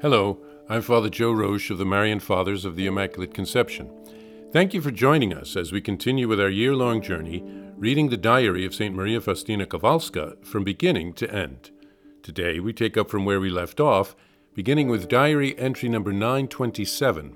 Hello, 0.00 0.38
I'm 0.68 0.82
Father 0.82 1.08
Joe 1.10 1.32
Roesch 1.32 1.72
of 1.72 1.78
the 1.78 1.84
Marian 1.84 2.20
Fathers 2.20 2.64
of 2.64 2.76
the 2.76 2.86
Immaculate 2.86 3.34
Conception. 3.34 3.90
Thank 4.52 4.72
you 4.72 4.80
for 4.80 4.92
joining 4.92 5.34
us 5.34 5.56
as 5.56 5.72
we 5.72 5.80
continue 5.80 6.28
with 6.28 6.40
our 6.40 6.48
year 6.48 6.76
long 6.76 7.02
journey 7.02 7.42
reading 7.76 8.08
the 8.08 8.16
diary 8.16 8.64
of 8.64 8.76
St. 8.76 8.94
Maria 8.94 9.20
Faustina 9.20 9.66
Kowalska 9.66 10.46
from 10.46 10.62
beginning 10.62 11.14
to 11.14 11.28
end. 11.34 11.72
Today 12.22 12.60
we 12.60 12.72
take 12.72 12.96
up 12.96 13.10
from 13.10 13.24
where 13.24 13.40
we 13.40 13.50
left 13.50 13.80
off, 13.80 14.14
beginning 14.54 14.88
with 14.88 15.08
diary 15.08 15.58
entry 15.58 15.88
number 15.88 16.12
927. 16.12 17.34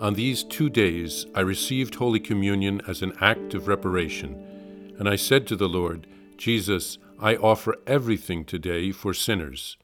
On 0.00 0.14
these 0.14 0.44
two 0.44 0.70
days 0.70 1.26
I 1.34 1.40
received 1.40 1.96
Holy 1.96 2.20
Communion 2.20 2.80
as 2.86 3.02
an 3.02 3.12
act 3.20 3.54
of 3.54 3.66
reparation, 3.66 4.94
and 5.00 5.08
I 5.08 5.16
said 5.16 5.48
to 5.48 5.56
the 5.56 5.68
Lord, 5.68 6.06
Jesus, 6.36 6.98
I 7.18 7.34
offer 7.34 7.74
everything 7.88 8.44
today 8.44 8.92
for 8.92 9.12
sinners. 9.12 9.76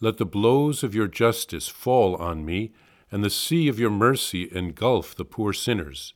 Let 0.00 0.18
the 0.18 0.26
blows 0.26 0.82
of 0.82 0.94
your 0.94 1.08
justice 1.08 1.68
fall 1.68 2.16
on 2.16 2.44
me, 2.44 2.72
and 3.10 3.24
the 3.24 3.30
sea 3.30 3.68
of 3.68 3.78
your 3.78 3.90
mercy 3.90 4.48
engulf 4.52 5.14
the 5.14 5.24
poor 5.24 5.52
sinners. 5.52 6.12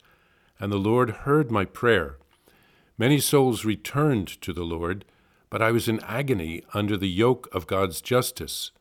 And 0.59 0.71
the 0.71 0.77
Lord 0.77 1.09
heard 1.09 1.51
my 1.51 1.65
prayer. 1.65 2.17
Many 2.97 3.19
souls 3.19 3.65
returned 3.65 4.27
to 4.41 4.53
the 4.53 4.63
Lord, 4.63 5.05
but 5.49 5.61
I 5.61 5.71
was 5.71 5.87
in 5.87 5.99
agony 6.01 6.63
under 6.73 6.95
the 6.95 7.09
yoke 7.09 7.49
of 7.51 7.65
God's 7.65 8.01
justice. 8.01 8.71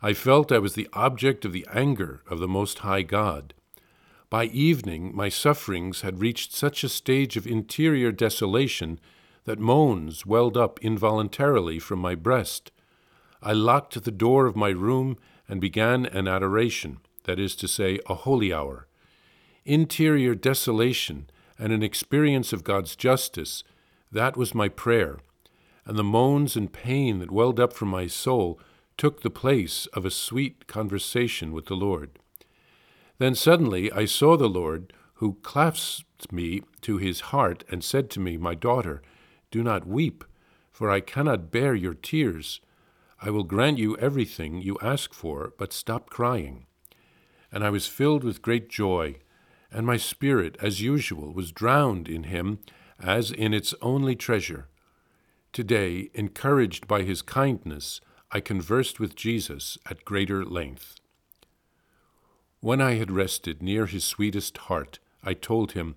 I 0.00 0.12
felt 0.12 0.52
I 0.52 0.58
was 0.58 0.74
the 0.74 0.88
object 0.92 1.44
of 1.44 1.52
the 1.52 1.66
anger 1.72 2.22
of 2.30 2.38
the 2.38 2.46
Most 2.46 2.80
High 2.80 3.02
God. 3.02 3.54
By 4.30 4.44
evening, 4.44 5.14
my 5.14 5.28
sufferings 5.28 6.02
had 6.02 6.20
reached 6.20 6.52
such 6.52 6.84
a 6.84 6.88
stage 6.88 7.36
of 7.36 7.46
interior 7.46 8.12
desolation 8.12 9.00
that 9.44 9.58
moans 9.58 10.26
welled 10.26 10.56
up 10.56 10.78
involuntarily 10.80 11.78
from 11.78 11.98
my 11.98 12.14
breast. 12.14 12.70
I 13.42 13.52
locked 13.52 14.02
the 14.02 14.10
door 14.10 14.46
of 14.46 14.56
my 14.56 14.70
room 14.70 15.18
and 15.48 15.60
began 15.60 16.06
an 16.06 16.26
adoration, 16.26 16.98
that 17.24 17.38
is 17.38 17.54
to 17.56 17.68
say, 17.68 18.00
a 18.06 18.14
holy 18.14 18.52
hour. 18.52 18.86
Interior 19.64 20.34
desolation 20.34 21.28
and 21.58 21.72
an 21.72 21.82
experience 21.82 22.52
of 22.52 22.64
God's 22.64 22.96
justice, 22.96 23.64
that 24.12 24.36
was 24.36 24.54
my 24.54 24.68
prayer, 24.68 25.18
and 25.84 25.98
the 25.98 26.04
moans 26.04 26.56
and 26.56 26.72
pain 26.72 27.18
that 27.18 27.30
welled 27.30 27.60
up 27.60 27.72
from 27.72 27.88
my 27.88 28.06
soul 28.06 28.60
took 28.96 29.22
the 29.22 29.30
place 29.30 29.86
of 29.86 30.04
a 30.04 30.10
sweet 30.10 30.66
conversation 30.66 31.52
with 31.52 31.66
the 31.66 31.74
Lord. 31.76 32.18
Then 33.18 33.34
suddenly 33.34 33.90
I 33.92 34.04
saw 34.04 34.36
the 34.36 34.48
Lord, 34.48 34.92
who 35.14 35.38
clasped 35.42 36.32
me 36.32 36.62
to 36.82 36.98
his 36.98 37.20
heart 37.20 37.64
and 37.70 37.82
said 37.82 38.10
to 38.10 38.20
me, 38.20 38.36
My 38.36 38.54
daughter, 38.54 39.02
do 39.50 39.62
not 39.62 39.86
weep, 39.86 40.24
for 40.70 40.90
I 40.90 41.00
cannot 41.00 41.50
bear 41.50 41.74
your 41.74 41.94
tears. 41.94 42.60
I 43.20 43.30
will 43.30 43.44
grant 43.44 43.78
you 43.78 43.96
everything 43.96 44.60
you 44.60 44.76
ask 44.82 45.14
for, 45.14 45.52
but 45.58 45.72
stop 45.72 46.10
crying. 46.10 46.66
And 47.50 47.64
I 47.64 47.70
was 47.70 47.86
filled 47.86 48.24
with 48.24 48.42
great 48.42 48.68
joy, 48.68 49.16
and 49.70 49.86
my 49.86 49.96
spirit, 49.96 50.56
as 50.60 50.82
usual, 50.82 51.32
was 51.32 51.52
drowned 51.52 52.08
in 52.08 52.24
him 52.24 52.58
as 53.00 53.30
in 53.30 53.54
its 53.54 53.74
only 53.82 54.14
treasure. 54.14 54.68
Today, 55.52 56.10
encouraged 56.14 56.86
by 56.86 57.02
his 57.02 57.22
kindness, 57.22 58.00
I 58.30 58.40
conversed 58.40 59.00
with 59.00 59.16
Jesus 59.16 59.78
at 59.88 60.04
greater 60.04 60.44
length. 60.44 60.96
When 62.60 62.80
I 62.80 62.94
had 62.94 63.10
rested 63.10 63.62
near 63.62 63.86
his 63.86 64.04
sweetest 64.04 64.58
heart, 64.58 64.98
I 65.22 65.34
told 65.34 65.72
him, 65.72 65.96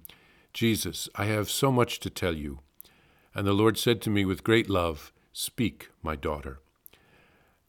Jesus, 0.54 1.10
I 1.16 1.26
have 1.26 1.50
so 1.50 1.72
much 1.72 2.00
to 2.02 2.10
tell 2.10 2.36
you. 2.36 2.60
And 3.36 3.46
the 3.46 3.54
Lord 3.54 3.78
said 3.78 4.02
to 4.04 4.10
me 4.10 4.26
with 4.26 4.44
great 4.44 4.70
love, 4.70 5.12
Speak, 5.32 5.90
my 6.02 6.16
daughter. 6.16 6.60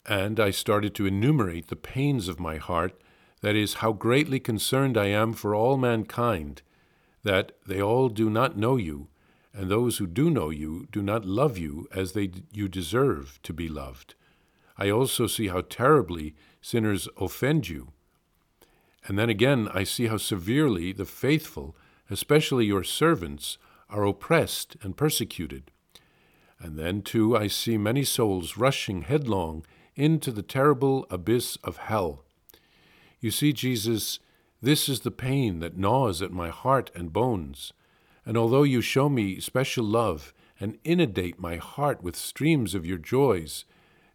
And 0.05 0.39
I 0.39 0.51
started 0.51 0.95
to 0.95 1.05
enumerate 1.05 1.67
the 1.67 1.75
pains 1.75 2.27
of 2.27 2.39
my 2.39 2.57
heart, 2.57 2.99
that 3.41 3.55
is, 3.55 3.75
how 3.75 3.91
greatly 3.91 4.39
concerned 4.39 4.97
I 4.97 5.07
am 5.07 5.33
for 5.33 5.55
all 5.55 5.77
mankind, 5.77 6.61
that 7.23 7.51
they 7.67 7.81
all 7.81 8.09
do 8.09 8.29
not 8.29 8.57
know 8.57 8.77
you, 8.77 9.07
and 9.53 9.69
those 9.69 9.97
who 9.97 10.07
do 10.07 10.29
know 10.29 10.49
you 10.49 10.87
do 10.91 11.01
not 11.01 11.25
love 11.25 11.57
you 11.57 11.87
as 11.91 12.13
they 12.13 12.31
you 12.51 12.67
deserve 12.67 13.39
to 13.43 13.53
be 13.53 13.67
loved. 13.67 14.15
I 14.77 14.89
also 14.89 15.27
see 15.27 15.49
how 15.49 15.61
terribly 15.61 16.35
sinners 16.61 17.07
offend 17.19 17.67
you. 17.67 17.89
And 19.05 19.19
then 19.19 19.29
again 19.29 19.67
I 19.73 19.83
see 19.83 20.07
how 20.07 20.17
severely 20.17 20.93
the 20.93 21.05
faithful, 21.05 21.75
especially 22.09 22.65
your 22.65 22.83
servants, 22.83 23.57
are 23.89 24.05
oppressed 24.05 24.77
and 24.81 24.95
persecuted. 24.95 25.71
And 26.59 26.77
then, 26.77 27.01
too, 27.01 27.35
I 27.35 27.47
see 27.47 27.77
many 27.77 28.03
souls 28.03 28.55
rushing 28.55 29.01
headlong 29.01 29.65
into 29.95 30.31
the 30.31 30.41
terrible 30.41 31.05
abyss 31.09 31.57
of 31.63 31.77
hell. 31.77 32.23
You 33.19 33.31
see, 33.31 33.53
Jesus, 33.53 34.19
this 34.61 34.87
is 34.87 35.01
the 35.01 35.11
pain 35.11 35.59
that 35.59 35.77
gnaws 35.77 36.21
at 36.21 36.31
my 36.31 36.49
heart 36.49 36.91
and 36.95 37.13
bones. 37.13 37.73
And 38.25 38.37
although 38.37 38.63
you 38.63 38.81
show 38.81 39.09
me 39.09 39.39
special 39.39 39.83
love 39.83 40.33
and 40.59 40.77
inundate 40.83 41.39
my 41.39 41.57
heart 41.57 42.03
with 42.03 42.15
streams 42.15 42.75
of 42.75 42.85
your 42.85 42.97
joys, 42.97 43.65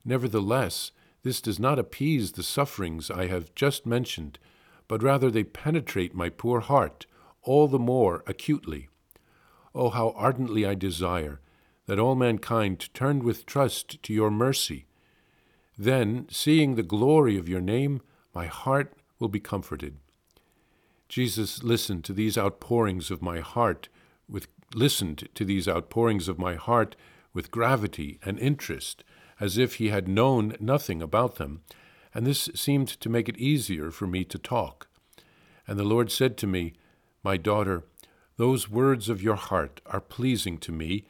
nevertheless, 0.04 0.92
this 1.22 1.41
does 1.41 1.59
not 1.59 1.78
appease 1.78 2.32
the 2.32 2.43
sufferings 2.44 3.10
I 3.10 3.26
have 3.26 3.54
just 3.54 3.84
mentioned, 3.84 4.38
but 4.87 5.03
rather 5.03 5.31
they 5.31 5.43
penetrate 5.43 6.14
my 6.14 6.28
poor 6.28 6.60
heart 6.60 7.06
all 7.43 7.66
the 7.66 7.78
more 7.78 8.22
acutely. 8.26 8.88
Oh, 9.75 9.91
how 9.91 10.10
ardently 10.16 10.64
I 10.64 10.75
desire 10.75 11.41
that 11.87 11.98
all 11.98 12.14
mankind 12.14 12.93
turn 12.94 13.25
with 13.25 13.47
trust 13.47 14.03
to 14.04 14.12
your 14.12 14.31
mercy 14.31 14.87
then, 15.78 16.26
seeing 16.31 16.75
the 16.75 16.82
glory 16.82 17.37
of 17.37 17.48
your 17.48 17.60
name, 17.60 18.00
my 18.34 18.47
heart 18.47 18.94
will 19.19 19.28
be 19.28 19.41
comforted. 19.41 19.98
Jesus 21.09 21.62
listened 21.62 22.04
to 22.04 22.12
these 22.12 22.38
outpourings 22.38 23.10
of 23.10 23.22
my 23.22 23.41
heart 23.41 23.88
with 24.28 24.48
listened 24.75 25.28
to 25.34 25.44
these 25.44 25.69
outpourings 25.69 26.28
of 26.28 26.38
my 26.38 26.54
heart 26.54 26.97
with 27.32 27.50
gravity 27.50 28.19
and 28.25 28.38
interest, 28.38 29.04
as 29.38 29.59
if 29.59 29.75
he 29.75 29.88
had 29.88 30.09
known 30.09 30.56
nothing 30.59 31.03
about 31.03 31.37
them, 31.37 31.62
and 32.14 32.26
this 32.26 32.48
seemed 32.54 32.88
to 32.88 33.08
make 33.08 33.28
it 33.28 33.38
easier 33.38 33.91
for 33.91 34.06
me 34.06 34.25
to 34.25 34.38
talk. 34.38 34.88
And 35.69 35.78
the 35.78 35.84
Lord 35.84 36.10
said 36.10 36.37
to 36.38 36.47
me, 36.47 36.72
My 37.22 37.37
daughter, 37.37 37.84
those 38.37 38.70
words 38.70 39.08
of 39.08 39.22
your 39.22 39.37
heart 39.37 39.81
are 39.87 40.00
pleasing 40.00 40.58
to 40.58 40.72
me, 40.72 41.06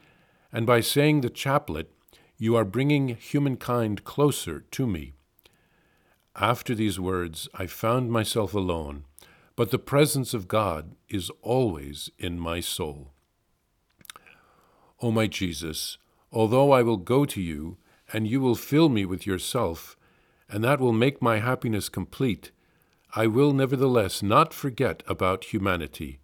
and 0.51 0.65
by 0.65 0.81
saying 0.81 1.21
the 1.21 1.29
chaplet, 1.29 1.91
you 2.37 2.55
are 2.55 2.65
bringing 2.65 3.09
humankind 3.09 4.03
closer 4.03 4.59
to 4.59 4.85
me. 4.85 5.13
After 6.35 6.75
these 6.75 6.99
words, 6.99 7.49
I 7.55 7.65
found 7.65 8.11
myself 8.11 8.53
alone, 8.53 9.05
but 9.55 9.71
the 9.71 9.79
presence 9.79 10.35
of 10.35 10.47
God 10.47 10.95
is 11.09 11.31
always 11.41 12.11
in 12.19 12.37
my 12.37 12.59
soul. 12.59 13.11
O 15.01 15.09
my 15.09 15.25
Jesus, 15.25 15.97
although 16.31 16.71
I 16.71 16.83
will 16.83 16.97
go 16.97 17.25
to 17.25 17.41
you, 17.41 17.77
and 18.13 18.27
you 18.27 18.39
will 18.39 18.55
fill 18.55 18.87
me 18.87 19.03
with 19.03 19.25
yourself, 19.25 19.97
and 20.47 20.63
that 20.63 20.79
will 20.79 20.93
make 20.93 21.21
my 21.21 21.39
happiness 21.39 21.89
complete, 21.89 22.51
I 23.15 23.25
will 23.25 23.51
nevertheless 23.51 24.21
not 24.21 24.53
forget 24.53 25.01
about 25.07 25.45
humanity. 25.45 26.19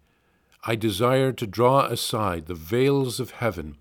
I 0.64 0.76
desire 0.76 1.32
to 1.32 1.46
draw 1.46 1.86
aside 1.86 2.46
the 2.46 2.54
veils 2.54 3.18
of 3.18 3.32
heaven 3.32 3.78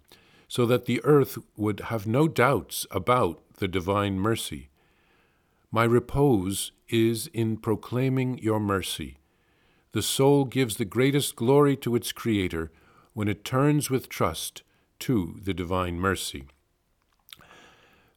so 0.54 0.68
that 0.68 0.86
the 0.86 1.04
earth 1.04 1.40
would 1.58 1.80
have 1.80 2.06
no 2.06 2.28
doubts 2.28 2.86
about 2.92 3.42
the 3.58 3.68
divine 3.68 4.20
mercy. 4.20 4.70
My 5.72 5.84
repose 5.84 6.72
is 6.88 7.26
in 7.34 7.58
proclaiming 7.58 8.38
your 8.38 8.60
mercy. 8.60 9.18
The 9.94 10.04
soul 10.04 10.46
gives 10.46 10.78
the 10.78 10.86
greatest 10.86 11.36
glory 11.36 11.76
to 11.78 11.96
its 11.96 12.12
Creator 12.12 12.72
when 13.14 13.28
it 13.28 13.44
turns 13.44 13.90
with 13.90 14.10
trust 14.10 14.62
to 15.00 15.40
the 15.42 15.56
divine 15.56 16.00
mercy. 16.00 16.44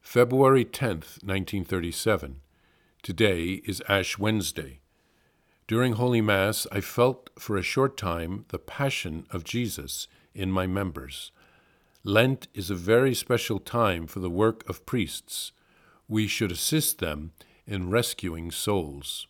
February 0.03 0.67
10th, 0.67 1.25
1937. 1.25 2.43
Today 3.03 3.63
is 3.65 3.83
Ash 3.89 4.19
Wednesday. 4.19 4.81
During 5.67 5.95
Holy 5.95 6.21
Mass, 6.21 6.67
I 6.71 6.83
felt 6.83 7.31
for 7.39 7.57
a 7.57 7.63
short 7.63 7.97
time 7.97 8.45
the 8.49 8.59
passion 8.59 9.27
of 9.31 9.43
Jesus 9.43 10.07
in 10.35 10.53
my 10.53 10.67
members. 10.67 11.33
Lent 12.07 12.47
is 12.55 12.71
a 12.71 12.77
very 12.77 13.17
special 13.17 13.59
time 13.59 14.07
for 14.07 14.21
the 14.21 14.31
work 14.31 14.63
of 14.69 14.87
priests. 14.87 15.51
We 16.07 16.29
should 16.29 16.53
assist 16.53 17.01
them 17.01 17.33
in 17.67 17.91
rescuing 17.91 18.53
souls. 18.53 19.27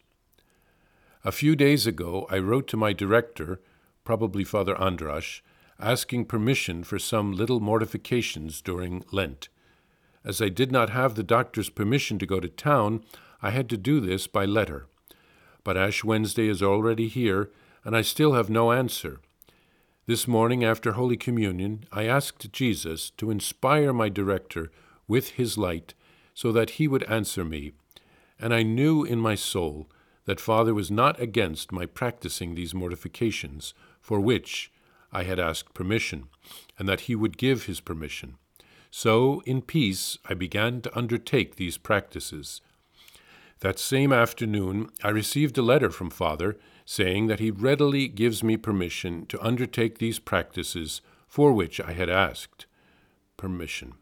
A 1.25 1.33
few 1.33 1.57
days 1.57 1.87
ago, 1.87 2.27
I 2.29 2.37
wrote 2.37 2.69
to 2.69 2.77
my 2.77 2.93
director, 2.93 3.63
probably 4.05 4.45
Father 4.45 4.75
Andrasz, 4.75 5.41
asking 5.81 6.27
permission 6.27 6.85
for 6.85 6.99
some 6.99 7.33
little 7.33 7.61
mortifications 7.61 8.61
during 8.61 9.07
Lent. 9.11 9.49
As 10.23 10.43
I 10.43 10.51
did 10.51 10.71
not 10.71 10.91
have 10.91 11.15
the 11.15 11.23
doctor's 11.23 11.71
permission 11.71 12.19
to 12.19 12.27
go 12.27 12.41
to 12.41 12.49
town, 12.49 13.03
I 13.41 13.53
had 13.53 13.71
to 13.71 13.79
do 13.79 14.01
this 14.01 14.27
by 14.27 14.45
letter. 14.45 14.87
But 15.65 15.79
Ash 15.79 16.05
Wednesday 16.05 16.47
is 16.47 16.63
already 16.63 17.09
here, 17.09 17.49
and 17.87 17.97
I 17.97 18.03
still 18.03 18.35
have 18.35 18.51
no 18.51 18.71
answer. 18.71 19.21
This 20.09 20.29
morning, 20.29 20.63
after 20.63 20.93
Holy 20.93 21.17
Communion, 21.17 21.85
I 21.91 22.05
asked 22.05 22.53
Jesus 22.53 23.11
to 23.17 23.33
inspire 23.33 23.93
my 23.93 24.09
director 24.09 24.71
with 25.09 25.31
his 25.31 25.59
light 25.59 25.95
so 26.33 26.53
that 26.53 26.71
he 26.79 26.87
would 26.87 27.03
answer 27.05 27.45
me, 27.45 27.73
and 28.39 28.55
I 28.55 28.63
knew 28.63 29.03
in 29.03 29.19
my 29.19 29.35
soul 29.35 29.91
that 30.27 30.39
Father 30.39 30.73
was 30.73 30.93
not 30.93 31.19
against 31.21 31.73
my 31.73 31.87
practicing 31.87 32.55
these 32.55 32.73
mortifications, 32.73 33.75
for 34.01 34.21
which 34.21 34.71
I 35.11 35.25
had 35.25 35.41
asked 35.41 35.75
permission, 35.75 36.29
and 36.79 36.89
that 36.89 37.01
he 37.01 37.17
would 37.17 37.37
give 37.37 37.65
his 37.65 37.81
permission. 37.81 38.37
So, 38.93 39.43
in 39.45 39.61
peace, 39.61 40.19
I 40.29 40.35
began 40.35 40.83
to 40.83 40.97
undertake 40.97 41.57
these 41.57 41.79
practices. 41.79 42.61
That 43.59 43.81
same 43.81 44.13
afternoon, 44.13 44.89
I 45.03 45.09
received 45.09 45.59
a 45.59 45.63
letter 45.63 45.91
from 45.91 46.11
Father 46.11 46.57
saying 46.87 47.27
that 47.27 47.41
he 47.41 47.51
readily 47.51 48.07
gives 48.07 48.43
me 48.45 48.57
permission 48.57 49.27
to 49.27 49.45
undertake 49.45 49.99
these 49.99 50.21
practices 50.21 51.03
for 51.27 51.53
which 51.53 51.81
I 51.81 51.93
had 51.93 52.09
asked 52.09 52.65
permission. 53.37 53.95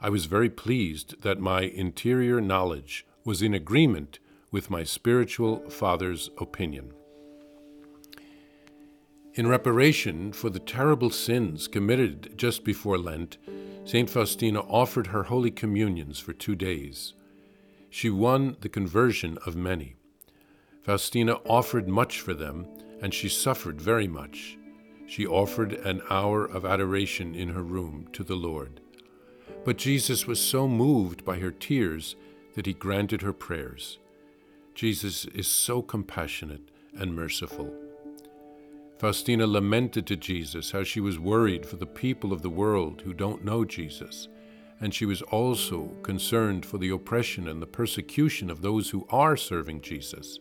I 0.00 0.08
was 0.08 0.26
very 0.26 0.48
pleased 0.48 1.22
that 1.22 1.40
my 1.40 1.62
interior 1.62 2.40
knowledge 2.40 3.04
was 3.24 3.42
in 3.42 3.52
agreement 3.52 4.20
with 4.52 4.70
my 4.70 4.84
spiritual 4.84 5.68
father's 5.68 6.30
opinion. 6.38 6.92
In 9.34 9.48
reparation 9.48 10.32
for 10.32 10.48
the 10.48 10.60
terrible 10.60 11.10
sins 11.10 11.66
committed 11.66 12.38
just 12.38 12.62
before 12.62 12.96
Lent, 12.96 13.38
St. 13.84 14.08
Faustina 14.08 14.60
offered 14.60 15.08
her 15.08 15.24
Holy 15.24 15.50
Communions 15.50 16.20
for 16.20 16.32
two 16.32 16.54
days. 16.54 17.14
She 17.90 18.08
won 18.08 18.56
the 18.60 18.68
conversion 18.68 19.36
of 19.44 19.56
many. 19.56 19.96
Faustina 20.84 21.34
offered 21.46 21.88
much 21.88 22.20
for 22.20 22.34
them, 22.34 22.66
and 23.00 23.14
she 23.14 23.28
suffered 23.28 23.80
very 23.80 24.06
much. 24.06 24.58
She 25.06 25.26
offered 25.26 25.72
an 25.72 26.02
hour 26.10 26.44
of 26.44 26.66
adoration 26.66 27.34
in 27.34 27.48
her 27.48 27.62
room 27.62 28.08
to 28.12 28.22
the 28.22 28.36
Lord. 28.36 28.80
But 29.64 29.78
Jesus 29.78 30.26
was 30.26 30.38
so 30.38 30.68
moved 30.68 31.24
by 31.24 31.38
her 31.38 31.50
tears 31.50 32.16
that 32.54 32.66
he 32.66 32.74
granted 32.74 33.22
her 33.22 33.32
prayers. 33.32 33.98
Jesus 34.74 35.24
is 35.26 35.48
so 35.48 35.80
compassionate 35.80 36.70
and 36.98 37.16
merciful. 37.16 37.72
Faustina 38.98 39.46
lamented 39.46 40.06
to 40.06 40.16
Jesus 40.16 40.70
how 40.72 40.82
she 40.82 41.00
was 41.00 41.18
worried 41.18 41.64
for 41.64 41.76
the 41.76 41.86
people 41.86 42.32
of 42.32 42.42
the 42.42 42.50
world 42.50 43.00
who 43.02 43.14
don't 43.14 43.44
know 43.44 43.64
Jesus, 43.64 44.28
and 44.80 44.94
she 44.94 45.06
was 45.06 45.22
also 45.22 45.96
concerned 46.02 46.66
for 46.66 46.76
the 46.76 46.90
oppression 46.90 47.48
and 47.48 47.62
the 47.62 47.66
persecution 47.66 48.50
of 48.50 48.60
those 48.60 48.90
who 48.90 49.06
are 49.10 49.36
serving 49.36 49.80
Jesus. 49.80 50.38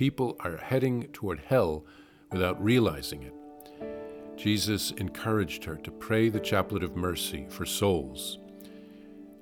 People 0.00 0.34
are 0.40 0.56
heading 0.56 1.08
toward 1.12 1.40
hell 1.40 1.84
without 2.32 2.64
realizing 2.64 3.22
it. 3.22 3.34
Jesus 4.34 4.92
encouraged 4.92 5.62
her 5.64 5.76
to 5.76 5.90
pray 5.90 6.30
the 6.30 6.40
Chaplet 6.40 6.82
of 6.82 6.96
Mercy 6.96 7.44
for 7.50 7.66
souls. 7.66 8.38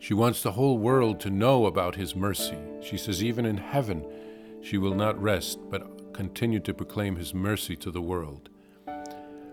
She 0.01 0.15
wants 0.15 0.43
the 0.43 0.51
whole 0.51 0.79
world 0.79 1.21
to 1.21 1.31
know 1.31 1.67
about 1.67 1.95
His 1.95 2.17
mercy. 2.17 2.59
She 2.83 2.97
says, 2.97 3.23
even 3.23 3.47
in 3.47 3.57
heaven, 3.57 4.05
she 4.61 4.79
will 4.79 4.97
not 4.97 5.23
rest, 5.23 5.61
but 5.71 6.13
continue 6.13 6.59
to 6.59 6.75
proclaim 6.75 7.15
His 7.15 7.33
mercy 7.33 7.77
to 7.77 7.93
the 7.93 8.03
world. 8.03 8.49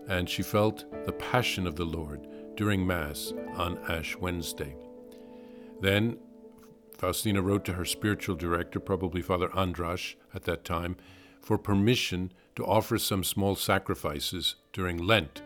And 0.07 0.27
she 0.27 0.41
felt 0.41 0.85
the 1.05 1.13
passion 1.13 1.67
of 1.67 1.75
the 1.75 1.85
Lord 1.85 2.27
during 2.55 2.83
Mass 2.83 3.31
on 3.53 3.77
Ash 3.87 4.17
Wednesday. 4.17 4.75
Then 5.81 6.17
Faustina 6.97 7.41
wrote 7.41 7.65
to 7.65 7.73
her 7.73 7.85
spiritual 7.85 8.35
director, 8.35 8.79
probably 8.79 9.21
Father 9.21 9.49
Andrasz 9.49 10.15
at 10.33 10.43
that 10.43 10.63
time, 10.63 10.95
for 11.41 11.57
permission 11.57 12.31
to 12.55 12.65
offer 12.65 12.97
some 12.97 13.23
small 13.23 13.55
sacrifices 13.55 14.55
during 14.73 14.97
Lent. 14.97 15.41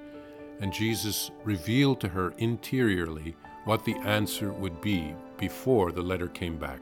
And 0.61 0.71
Jesus 0.71 1.31
revealed 1.43 1.99
to 2.01 2.09
her 2.09 2.33
interiorly 2.37 3.35
what 3.65 3.83
the 3.83 3.95
answer 3.97 4.51
would 4.53 4.79
be 4.81 5.15
before 5.37 5.91
the 5.91 6.01
letter 6.01 6.27
came 6.27 6.57
back. 6.57 6.81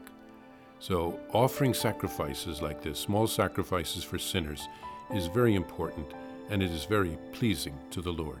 So, 0.80 1.18
offering 1.32 1.74
sacrifices 1.74 2.62
like 2.62 2.82
this, 2.82 2.98
small 2.98 3.26
sacrifices 3.26 4.04
for 4.04 4.18
sinners, 4.18 4.68
is 5.12 5.26
very 5.26 5.54
important 5.54 6.14
and 6.50 6.62
it 6.62 6.70
is 6.70 6.84
very 6.84 7.18
pleasing 7.32 7.76
to 7.90 8.00
the 8.00 8.12
Lord. 8.12 8.40